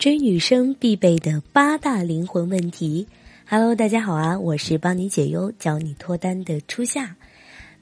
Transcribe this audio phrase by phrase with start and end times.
[0.00, 3.06] 追女生必备的八大灵魂问题。
[3.46, 7.16] Hello，大家好啊，我是帮你解忧、教你脱单的初夏。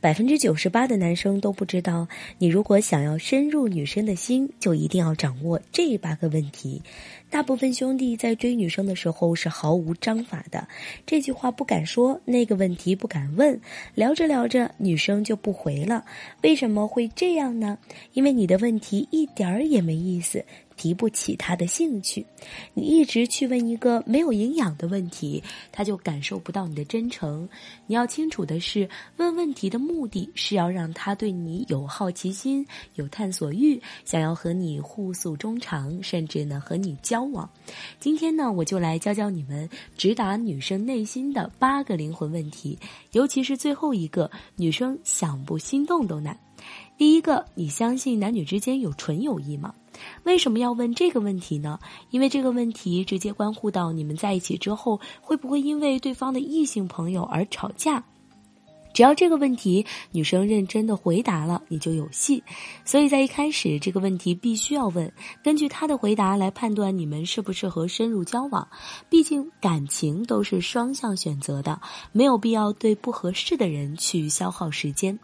[0.00, 2.08] 百分之九十八的男生都不知道，
[2.38, 6.80] 你如果想要深入女生的心，就一定要掌握这八个问题。
[7.28, 10.66] 大部分兄弟在追女生的时候是毫无章法的，
[11.04, 13.60] 这句话不敢说，那个问题不敢问，
[13.94, 16.02] 聊着聊着女生就不回了。
[16.42, 17.76] 为什么会这样呢？
[18.14, 20.42] 因为你的问题一点儿也没意思。
[20.76, 22.24] 提不起他的兴趣，
[22.74, 25.42] 你一直去问一个没有营养的问题，
[25.72, 27.48] 他就感受不到你的真诚。
[27.86, 37.48] 你要清楚的是，问问题的目的是要让他对你有好奇心、有探索欲，想要和你互诉衷肠，甚至呢和你交往。
[37.98, 42.78] 今天呢，我就来教教你们直达女生内心的八个灵魂问题，
[43.12, 46.38] 尤其是最后一个，女生想不心动都难。
[46.98, 49.74] 第一个，你相信男女之间有纯友谊吗？
[50.24, 51.78] 为什么要问这个问题呢？
[52.10, 58.04] 因为这个问题直接关乎到你们在一起之后会不会因为对方的异性朋友而吵架。
[58.96, 62.42] 只要这个问题女生认真的回答了，你就有戏。
[62.82, 65.12] 所以在一开始这个问题必须要问，
[65.44, 68.66] 根据她的回答来判断你们适不适合深入交往。
[69.10, 71.78] 毕竟感情都是双向选择的，
[72.10, 75.18] 没有必要对不合适的人去消耗时间。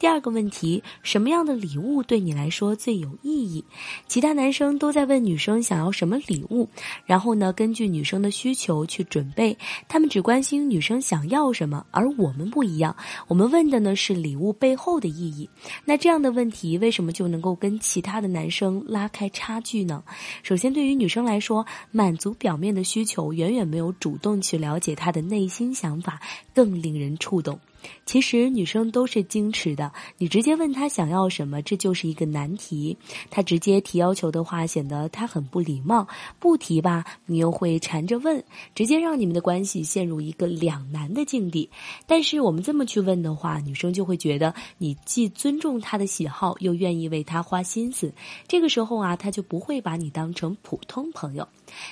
[0.00, 3.64] 第二个问题，什么样的礼物对你来说最有意义？
[4.08, 6.68] 其他男生都在问女生想要什么礼物，
[7.06, 9.56] 然后呢，根据女生的需求去准备。
[9.86, 12.96] 他们只关心女生想要什么，而我们不一样。
[13.28, 15.48] 我们问的呢是礼物背后的意义。
[15.84, 20.02] 那这样的问题为什么就能够跟其他的男生拉开差距呢？
[20.42, 26.20] 首先，对于女生来说，满足表面的需求远远没有主动去了解他的内心想法
[26.54, 27.58] 更令人触动。
[28.04, 32.96] 其实女生都是矜持的，你直接问她想要什么，这就是一个难题。
[33.30, 36.06] 她直接提要求的话，显得她很不礼貌；
[36.38, 38.42] 不提吧，你又会缠着问，
[38.74, 41.68] 直接让你们的关系陷入一个两难的境地。
[42.06, 48.12] 但是我们这么去问的话，女生就会觉得你既尊重她的喜好，又愿意为她花心思。
[48.46, 51.48] 这个时候啊，她就不会把你当成普通朋友。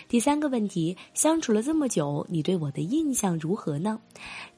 [0.08, 3.98] 第三个问题，相处了这么久，你对我的印象如何呢？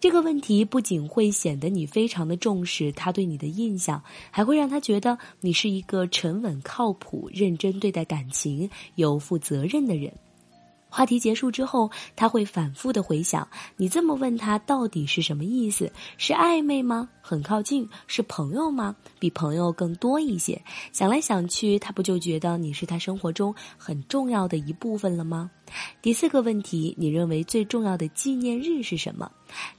[0.01, 4.03] 这个问题不仅会会显得你非常的重视他对你的印象，
[4.33, 10.13] 还会让他觉得你是一个沉稳、靠谱、认真对待感情、有负责任的人。
[10.95, 13.49] 话题结束之后，他会反复的回想，
[13.79, 15.91] 你这么问他到底是什么意思？
[16.19, 17.09] 是暧昧吗？
[17.23, 17.89] 很靠近？
[18.07, 18.95] 是朋友吗？
[19.19, 20.63] 比朋友更多一些？
[20.93, 25.51] 想来想去，他不就觉得你是他生活中很重要的一部分了吗？
[26.03, 29.31] 第四个问题，你认为最重要的纪念日是什么？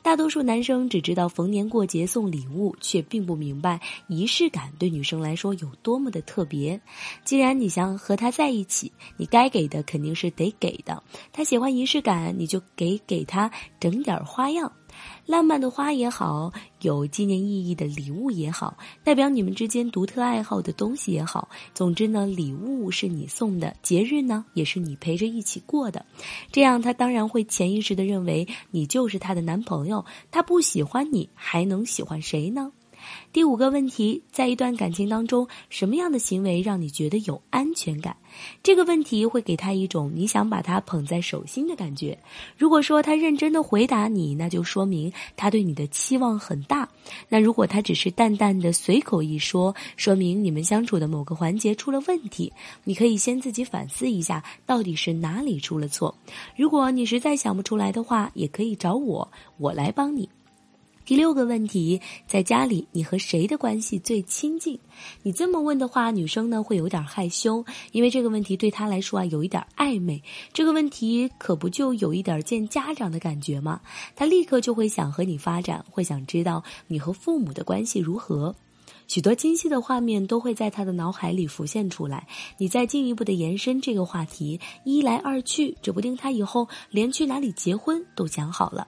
[0.01, 6.81] 大多数男生只知道逢年过节送礼物，却并不明白仪式感对女生来说有多么的特别。
[7.23, 11.02] 既然你想和他在一起，你该给的肯定是得给的。
[11.31, 14.71] 他喜欢仪式感，你就给给他整点花样。
[15.25, 26.05] 浪漫的花也好，有纪念意义的礼物也好，代表你们之间独特爱好的东西也好，总之呢，礼物是你送的，节日呢也是你陪着一起过的，
[26.51, 30.05] 这样他当然会潜意识的认为你就是他的男朋友。
[30.29, 32.71] 他不喜欢你，还能喜欢谁呢？
[33.31, 38.15] 第五个问题，在一段感情当中，什么样的行为让你觉得有安全感？
[38.63, 42.17] 这个问题会给他一种你想把他捧在手心的感觉。
[42.57, 46.89] 如果说他认真的回答你，那就说明他对你的期望很大。
[47.29, 52.51] 那如果他只是淡淡的随口一说，说明你们相处的某个环节出了问题。
[52.83, 56.15] 你可以先自己反思一下，到底是哪里出了错。
[56.55, 60.27] 如果你实在想不出来的话，也可以找我，我来帮你。
[61.05, 64.79] 第六个问题，在家里你和谁的关系最亲近？
[65.21, 70.23] 你这么问的话，女生呢会有点害羞，因为这个问题对她来说啊有一点暧昧。
[70.53, 73.81] 这个问题可不就有一点见家长的感觉吗？
[74.15, 78.55] 她立刻就会想和你发展，会想知道你和父母的关系如何。
[79.05, 82.25] 许多清晰的画面都会在她的脑海里浮现出来。
[82.57, 88.87] 你再进一步的延伸这个话题，一来二去，指不定她以后连去哪里结婚都想好了。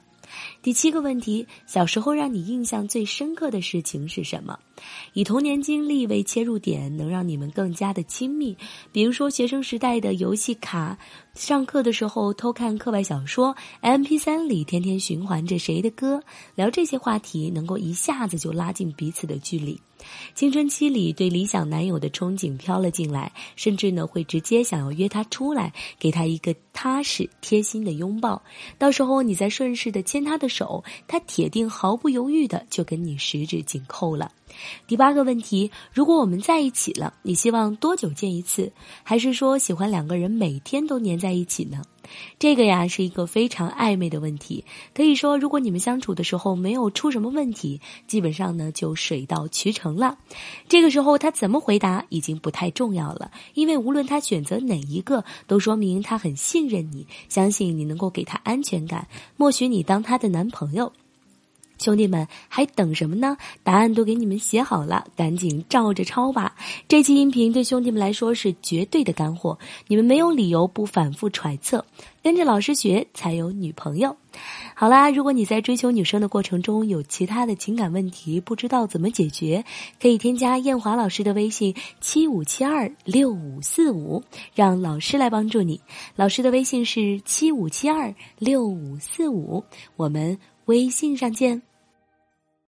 [0.62, 4.60] 第七个问题：小时候让你印象最深刻的事情是什么？
[5.14, 8.58] 以童年经历为切入点，能让你们更加的亲密。
[8.92, 10.98] 比如说学生时代的游戏卡、
[11.36, 16.24] 上课的时候偷看课外小说，MP 三里天天循环着谁的歌，
[16.56, 19.80] 聊这些话题能够一下子就拉近彼此的距离。
[20.34, 28.42] 青春期里对理想男友的憧憬飘了进来，甚至呢会直接想要约他出来，给他一个踏实贴心的拥抱。
[28.78, 34.32] 到时候你再顺势的牵他的手，他铁定毫不犹豫的就跟你十指紧扣了。
[34.88, 38.72] 第八个问题：如果我们在一起了，你希望多久见一次？
[39.04, 41.82] 还是说喜欢两个人每天都黏在一起呢？
[42.38, 44.64] 这个呀是一个非常暧昧的问题。
[44.94, 50.20] 可以说，如果你们相处的时候没有出什么问题，基本上呢就水到渠成了。
[50.70, 60.94] 这个时候他怎么回答已经不太重要了，因为无论他选择哪一个，都说明他很信任你，相信你能够给他安全感，默许你当他的男朋友。
[61.78, 63.38] 兄弟们还等什么呢？
[63.64, 66.56] 答案都给你们写好了，赶紧照着抄吧。
[66.88, 71.86] 这期音频对兄弟们来说是绝对的干货，你们没有理由不反复揣测，
[72.24, 74.16] 跟着老师学才有女朋友。
[74.74, 79.64] 好啦，如果你在追求女生的过程中有其他的情感问题，不知道怎么解决，
[80.02, 84.24] 可以添加艳华老师的微信七五七二六五四五，
[84.54, 85.80] 让老师来帮助你。
[86.16, 89.64] 老师的微信是七五七二六五四五，
[89.96, 90.38] 我们。
[90.66, 91.62] 微信上见。